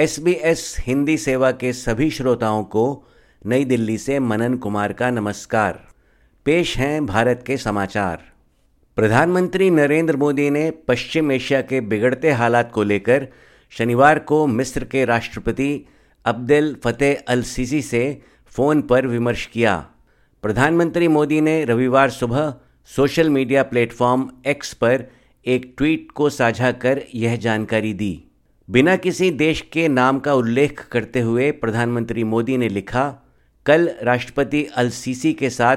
[0.00, 3.06] S B S Hindi सेवा के सभी श्रोताओं को
[3.46, 5.88] नई दिल्ली से मनन कुमार का नमस्कार।
[6.44, 8.22] पेश हैं भारत के समाचार।
[8.96, 13.28] प्रधानमंत्री नरेंद्र मोदी ने पश्चिम एशिया के बिगड़ते हालात को लेकर
[13.70, 15.86] शनिवार को मिस्र के राष्ट्रपति
[16.24, 19.86] अब्देल फतेह अल सीसी से फ़ोन पर विमर्श किया।
[20.42, 22.54] प्रधानमंत्री मोदी ने रविवार सुबह
[22.86, 25.10] सोशल मीडिया प्लेटफॉर्म एक्स पर
[25.46, 28.29] एक ट्वीट को साझा कर यह जानकारी दी।
[28.70, 33.22] बिना किसी देश के नाम का उल्लेख करते हुए प्रधानमंत्री मोदी ने लिखा,
[33.66, 35.76] कल राष्ट्रपति अल सीसी के साथ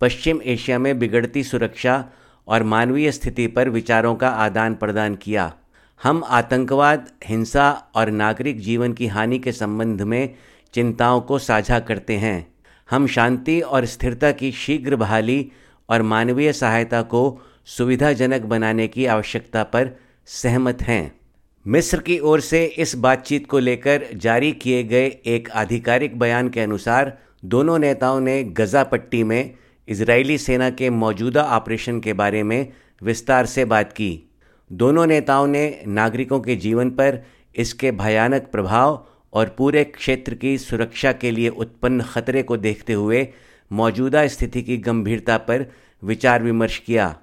[0.00, 2.08] पश्चिम एशिया में बिगड़ती सुरक्षा
[2.48, 5.54] और मानवीय स्थिति पर विचारों का आदान प्रदान किया।
[6.02, 10.34] हम आतंकवाद, हिंसा और नागरिक जीवन की हानि के संबंध में
[10.74, 12.54] चिंताओं को साझा करते हैं।
[12.90, 15.52] हम शांति और स्थिरता की शीघ्र बहाली
[15.88, 21.21] और मानवीय सहायता को सुविधाजनक बनाने की आवश्यकता पर सहमत हैं।
[21.66, 26.60] मिस्र की ओर से इस बातचीत को लेकर जारी किए गए एक आधिकारिक बयान के
[26.60, 29.54] अनुसार, दोनों नेताओं ने गजा पट्टी में
[29.88, 34.30] इजरायली सेना के मौजूदा ऑपरेशन के बारे में विस्तार से बात की।
[34.72, 37.22] दोनों नेताओं ने नागरिकों के जीवन पर
[37.56, 43.28] इसके भयानक प्रभाव और पूरे क्षेत्र की सुरक्षा के लिए उत्पन्न खतरे को देखते हुए
[43.72, 45.66] मौजूदा स्थिति की गंभीरता पर
[46.04, 47.16] विचार विमर्श किया।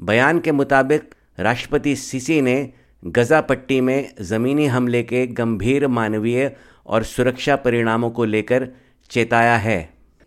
[0.00, 6.50] बयान के मुताबिक, राष्ट्रपति सीसी ने गजा पट्टी में ज़मीनी हमले के गंभीर मानवीय
[6.86, 8.68] और सुरक्षा परिणामों को लेकर
[9.10, 9.78] चेताया है।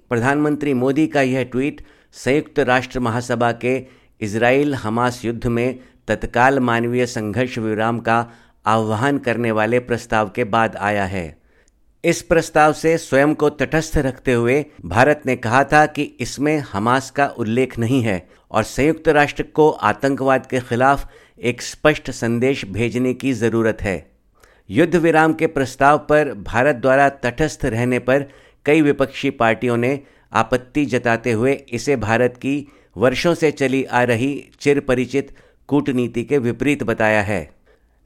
[0.10, 1.82] प्रधानमंत्री मोदी का यह ट्वीट
[2.16, 3.76] संयुक्त राष्ट्र महासभा के
[4.22, 8.26] इसराइल हमास युद्ध में तत्काल मानवीय संघर्ष विराम का
[8.66, 11.26] आह्वान करने वाले प्रस्ताव के बाद आया है।
[12.04, 17.10] इस प्रस्ताव से स्वयं को तटस्थ रखते हुए भारत ने कहा था कि इसमें हमास
[17.12, 21.10] का उल्लेख नहीं है और संयुक्त राष्ट्र को आतंकवाद के खिलाफ
[21.40, 23.96] एक स्पष्ट संदेश भेजने की ज़रूरत है।
[24.70, 28.26] युद्ध विराम के प्रस्ताव पर भारत द्वारा तटस्थ रहने पर
[28.66, 30.00] कई विपक्षी पार्टियों ने
[30.34, 32.56] आपत्ति जताते हुए इसे भारत की
[32.98, 35.36] वर्षों से चली आ रही चिर परिचित
[35.68, 37.50] कूटनीति के विपरीत बताया है।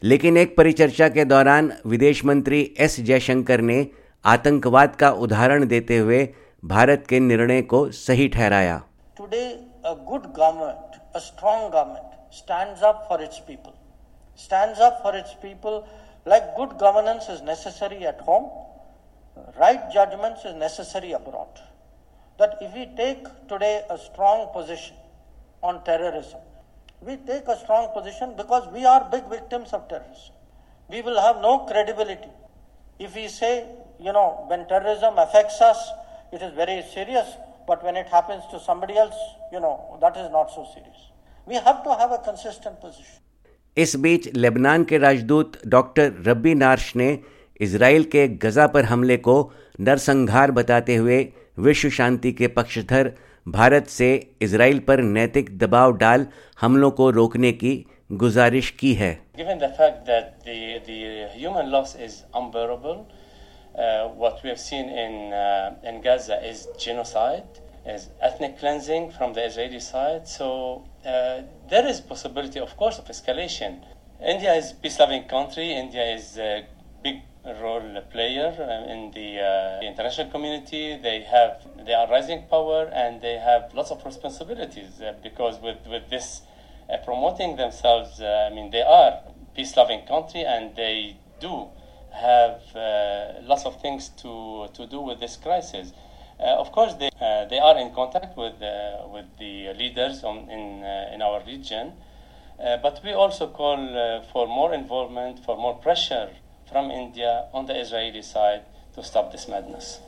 [0.03, 3.87] लेकिन एक परिचर्चा के दौरान विदेश मंत्री एस जयशंकर ने
[4.25, 6.27] आतंकवाद का उदाहरण देते हुए
[6.63, 8.81] भारत के निर्णय को सही ठहराया।
[9.17, 9.47] Today
[9.85, 13.75] good government a government stands up for its people.
[14.35, 15.87] Stands up for its people
[16.25, 18.49] like good governance is necessary at home,
[19.59, 21.47] right judgments is necessary abroad.
[22.37, 24.95] That if we take today a strong position
[25.61, 26.39] on terrorism,
[27.01, 30.35] we take a strong position because we are big victims of terrorism.
[30.89, 32.29] We will have no credibility.
[32.97, 33.65] If we say,
[33.99, 35.77] you know, when terrorism affects us,
[36.31, 37.27] it is very serious,
[37.67, 39.15] but when it happens to somebody else,
[39.51, 41.09] you know, that is not so serious.
[43.77, 47.07] इस बीच Lebanon के राजदूत doctor रब्बी नार्श ने
[47.59, 49.35] Israel के गजा पर हमले को
[49.79, 51.17] नरसंहार बताते हुए
[51.59, 53.11] विश्व शांति के पक्षधर
[53.45, 54.09] भारत से
[54.41, 56.25] इसराइल पर नैतिक दबाव डाल
[56.61, 57.73] हमलों को रोकने की
[58.11, 59.11] गुजारिश की है।
[67.85, 70.27] Is ethnic cleansing from the Israeli side.
[70.27, 73.83] So uh, there is possibility, of course, of escalation.
[74.21, 75.71] India is peace-loving country.
[75.71, 76.67] India is a
[77.03, 80.99] big role player uh, in the uh, international community.
[81.01, 85.77] They have they are rising power and they have lots of responsibilities uh, because with
[85.87, 86.41] with this
[86.89, 89.21] uh, promoting themselves, uh, I mean they are
[89.55, 91.69] peace-loving country and they do
[92.11, 92.59] have
[93.43, 95.93] lots of things to to do with this crisis.
[96.39, 97.09] Of course, they
[97.49, 98.59] they are in contact with
[99.13, 100.83] with the leaders on, in
[101.13, 101.93] in our region,
[102.83, 103.77] but we also call
[104.31, 106.29] for more involvement, for more pressure
[106.69, 108.61] from India on the Israeli side
[108.95, 109.99] to stop this madness.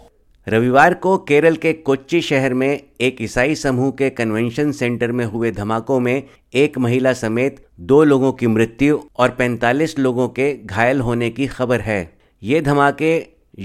[0.48, 2.70] रविवार को केरल के कोच्चि शहर में
[3.02, 6.24] एक ईसाई समूह के convention centre में हुए धमाकों में
[6.62, 11.82] एक महिला समेत दो लोगों की मृत्यु और 45 लोगों के घायल होने की खबर
[11.82, 12.02] है
[12.44, 13.14] ये धमाके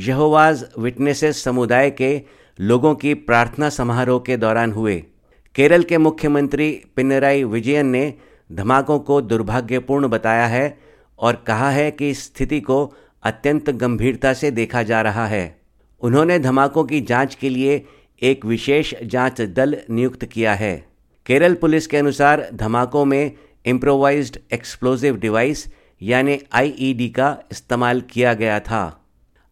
[0.06, 2.12] यहोवाज विटनेसेस समुदाय के
[2.60, 5.04] लोगों की प्रार्थना समारोह के दौरान हुए।
[5.54, 8.14] केरल के मुख्यमंत्री पिनराई विजयन ने
[8.52, 10.78] धमाकों को दुर्भाग्यपूर्ण बताया है
[11.18, 15.60] और कहा है कि स्थिति को अत्यंत गंभीरता से देखा जा रहा है।
[16.00, 17.84] उन्होंने धमाकों की जाँच के लिए
[18.22, 20.86] एक विशेष जाँच दल नियुक्त किया है।
[21.26, 23.32] केरल पुलिस के अनुसार धमाकों में
[23.66, 25.66] इम्प्रोवाइज्ड एक्सप्लोजिव डिवाइस
[26.02, 29.04] यानी आईईडी का इस्तेमाल किया गया था।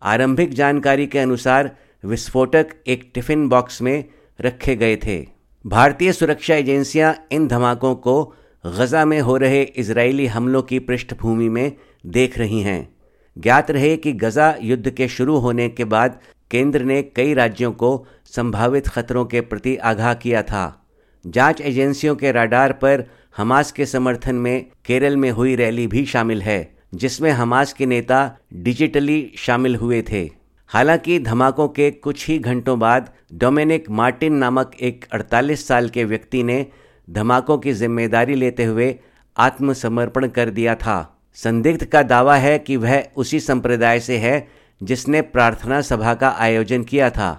[0.02, 4.04] आरंभिक जानकारी के अनुसार विस्फोटक एक टिफ़िन बॉक्स में
[4.40, 5.26] रखे गए थे।
[5.66, 8.34] भारतीय सुरक्षा एजेंसियाँ इन धमाकों को
[8.66, 11.72] गजा में हो रहे इजरायली हमलों की पृष्ठभूमि में
[12.06, 12.96] देख रही हैं।
[13.38, 16.20] ज्ञात रहे कि गजा युद्ध के शुरू होने के बाद
[16.50, 20.86] केंद्र ने कई राज्यों को संभावित खतरों के प्रति आगाह किया था।
[21.26, 23.04] जाँच एजेंसियों के राडार पर
[23.36, 28.38] हमास के समर्थन में केरल में हुई रैली भी शामिल है, जिसमें हमास के नेता
[28.54, 35.04] डिजिटली शामिल हुए थे। हालाँकि धमाकों के कुछ ही घंटों बाद डोमिनिक मार्टिन नामक एक
[35.14, 36.66] 48 साल के व्यक्ति ने
[37.08, 38.94] धमाकों की ज़िम्मेदारी लेते हुए
[39.36, 40.96] आत्मसमर्पण कर दिया था।
[41.34, 44.48] संदिग्ध का दावा है कि वह उसी संप्रदाय से है
[44.80, 47.32] जिसने प्रार्थना सभा का आयोजन किया था।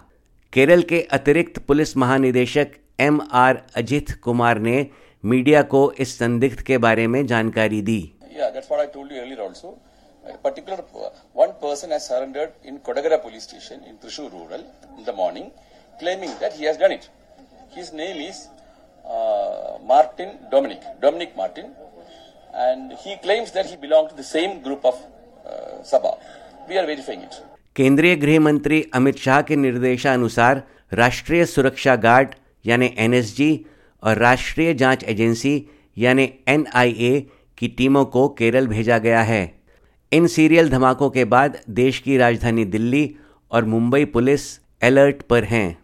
[0.53, 2.67] केरल के अतिरिक्त पुलिस महानिदेशक
[2.99, 4.87] एम आर अजित कुमार ने
[5.23, 8.01] मीडिया को इस संदिग्ध के बारे में जानकारी दी।
[8.37, 8.51] Yeah,
[10.27, 14.63] A particular uh, one person has surrendered in Kodagara police station in Thrissur rural
[14.97, 15.51] in the morning,
[15.99, 17.09] claiming that he has done it.
[17.71, 18.47] His name is
[19.05, 21.75] uh, Martin Dominic, Dominic Martin,
[22.53, 24.95] and he claims that he belongs to the same group of
[25.45, 26.17] uh, Sabha.
[26.67, 27.35] We are verifying it.
[27.75, 30.61] केंद्रीय गृह मंत्री अमित शाह के निर्देशानुसार
[30.93, 32.35] राष्ट्रीय सुरक्षा guard
[32.65, 33.49] यानी NSG
[34.03, 35.53] और राष्ट्रीय जाँच एजेंसी
[35.97, 37.19] यानी एनआईए
[37.57, 39.43] की टीमों को केरल भेजा गया है
[40.11, 43.09] इन सीरियल धमाकों के बाद देश की राजधानी दिल्ली
[43.51, 44.41] और मुंबई पुलिस
[44.83, 45.77] अलर्ट पर हैं।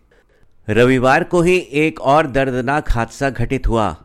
[0.67, 3.95] रविवार को ही एक और दर्दनाक हादसा घटित हुआ।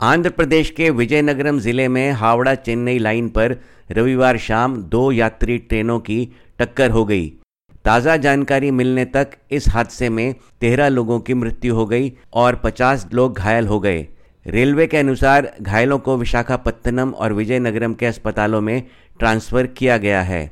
[0.00, 3.56] आंध्र प्रदेश के विजयनगरम ज़िले में हावड़ा चेन्नई लाइन पर
[3.90, 6.24] रविवार शाम दो यात्री ट्रेनों की
[6.58, 7.28] टक्कर हो गई।
[7.84, 13.08] ताज़ा जानकारी मिलने तक इस हादसे में तेरह लोगों की मृत्यु हो गई और पचास
[13.12, 14.06] लोग घायल हो गए।
[14.46, 18.82] रेलवे के अनुसार घायलों को विशाखापत्तनम और विजयनगरम के अस्पतालों में
[19.18, 20.50] ट्रांसफ़र किया गया है।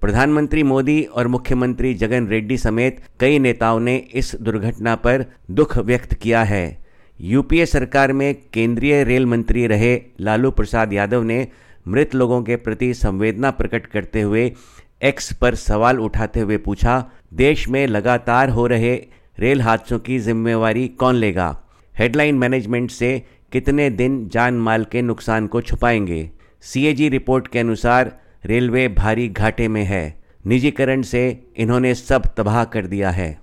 [0.00, 6.14] प्रधानमंत्री मोदी और मुख्यमंत्री जगन रेड्डी समेत कई नेताओं ने इस दुर्घटना पर दुख व्यक्त
[6.14, 6.84] किया है।
[7.20, 11.48] यूपीए सरकार में केंद्रीय रेल मंत्री रहे लालू प्रसाद यादव ने
[11.88, 14.52] मृत लोगों के प्रति संवेदना प्रकट करते हुए
[15.02, 18.94] एक्स पर सवाल उठाते हुए पूछा, देश में लगातार हो रहे
[19.38, 21.62] रेल हादसों की जिम्मेवारी कौन लेगा?
[21.98, 23.22] हेडलाइन मैनेजमेंट से
[23.52, 26.30] कितने दिन जान माल के नुकसान को छुपाएँगे?
[26.64, 32.86] सीएजी रिपोर्ट के अनुसार रेलवे भारी घाटे में है। निजीकरण से इन्होंने सब तबाह कर
[32.86, 33.38] दिया है।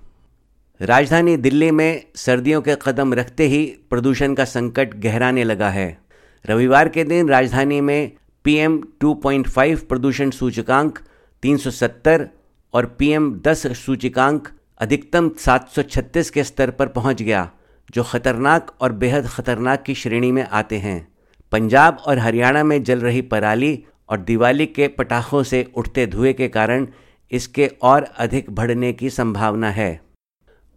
[0.80, 5.98] राजधानी दिल्ली में सर्दियों के कदम रखते ही प्रदूषण का संकट गहराने लगा है।
[6.46, 8.12] रविवार के दिन राजधानी में
[8.44, 10.98] पीएम 2.5 प्रदूषण सूचकांक
[11.42, 12.28] 370
[12.74, 14.48] और पीएम 10 सूचकांक
[14.80, 17.50] अधिकतम 736 के स्तर पर पहुँच गया,
[17.94, 21.11] जो खतरनाक और बेहद खतरनाक की श्रेणी में आते हैं।
[21.52, 26.48] पंजाब और हरियाणा में जल रही पराली और दिवाली के पटाखों से उठते धुएँ के
[26.48, 26.86] कारण
[27.32, 30.00] इसके और अधिक बढ़ने की संभावना है।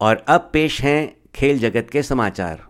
[0.02, 2.64] और अब पेश हैं खेल जगत के समाचार।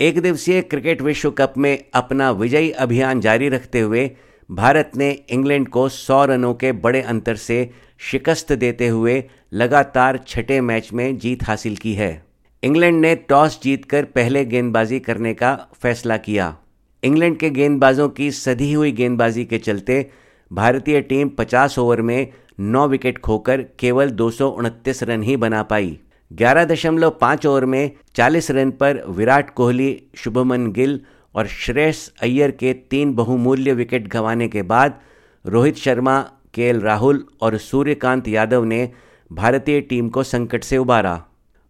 [0.00, 4.10] एक दिवसीय क्रिकेट विश्व कप में अपना विजयी अभियान जारी रखते हुए
[4.50, 10.60] भारत ने इंग्लैंड को 100 रनों के बड़े अंतर से शिकस्त देते हुए लगातार छठे
[10.60, 12.26] मैच में जीत हासिल की है।
[12.62, 16.56] इंग्लैंड ने टॉस जीतकर पहले गेंदबाजी करने का फैसला किया।
[17.02, 20.10] इंग्लैंड के गेंदबाजों की सधी हुई गेंदबाजी के चलते
[20.50, 25.62] भारतीय टीम 50 ओवर में 9 विकेट खोकर केवल दो सौ उनतीस रन ही बना
[25.62, 25.98] पाई।
[26.30, 31.00] ग्यारह दशमलव पाँच ओवर में 40 रन पर विराट कोहली, शुभमन गिल
[31.34, 35.00] और श्रेयस अय्यर के तीन बहुमूल्य विकेट गंवाने के बाद
[35.44, 36.20] रोहित शर्मा,
[36.54, 38.90] के राहुल और सूर्यकांत यादव ने
[39.30, 41.22] भारतीय टीम को संकट से उबारा।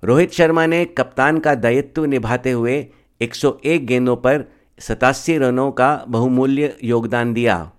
[0.03, 2.87] रोहित शर्मा ने कप्तान का दायित्व निभाते हुए
[3.21, 4.45] 101 गेंदों पर
[4.81, 7.71] सतासी रनों का बहुमूल्य योगदान दिया।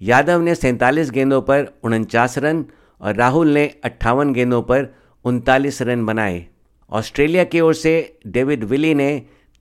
[0.00, 2.64] यादव ने सैंतालीस गेंदों पर उनचास रन
[3.00, 4.88] और राहुल ने अट्ठावन गेंदों पर
[5.24, 6.46] उनतालीस रन बनाए।
[6.92, 7.94] ऑस्ट्रेलिया की ओर से
[8.26, 9.10] डेविड विली ने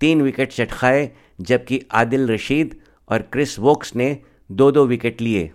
[0.02, 1.10] तीन विकेट चटकाए
[1.42, 2.76] जबकि आदिल रशीद
[3.10, 4.18] और क्रिस वोक्स ने
[4.52, 5.52] दो दो विकेट लिए।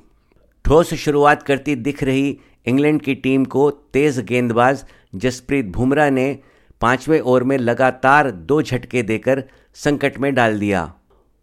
[0.65, 4.85] ठोस शुरुआत करती दिख रही इंग्लैंड की टीम को तेज गेंदबाज
[5.15, 6.39] जसप्रीत बुमराह ने
[6.81, 10.93] पाँचवें ओवर में लगातार दो झटके देकर संकट में डाल दिया।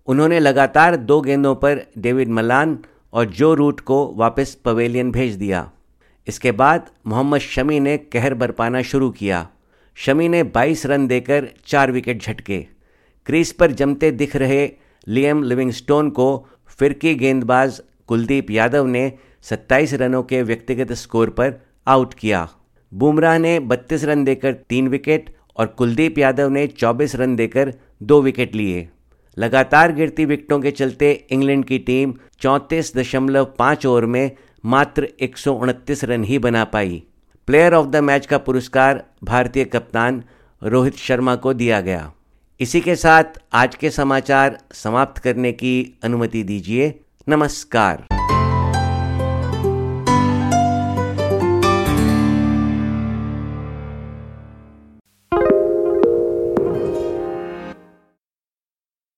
[0.08, 2.80] उन्होंने लगातार दो गेंदों पर डेविड मलान
[3.14, 5.72] और जो रूट को वापस पवेलियन भेज दिया।
[6.28, 9.48] इसके बाद मोहम्मद शमी ने कहर बरपाना शुरू किया।
[9.96, 12.68] शमी ने 22 रन देकर चार विकेट झटके।
[13.26, 14.70] क्रीज पर जमते दिख रहे
[15.08, 21.54] लियम लिविंगस्टोन को फिरकी गेंदबाज कुलदीप यादव ने 27 रनों के व्यक्तिगत स्कोर पर
[21.88, 22.48] आउट किया।
[22.94, 28.22] बुमराह ने 32 रन देकर तीन विकेट और कुलदीप यादव ने 24 रन देकर दो
[28.22, 28.90] विकेट लिए।
[29.38, 33.54] लगातार गिरती विकेटों के चलते इंग्लैंड की टीम चौंतीस दशमलव
[33.88, 34.32] ओवर में
[34.66, 37.04] मात्र एक सौ उनतीस रन ही बना पाई।
[37.48, 40.24] प्लेयर ऑफ़ द मैच का पुरस्कार भारतीय कप्तान
[40.64, 42.12] रोहित शर्मा को दिया गया।
[42.60, 43.24] इसी के साथ
[43.54, 48.06] आज के समाचार समाप्त करने की अनुमति दीजिए। नमस्कार।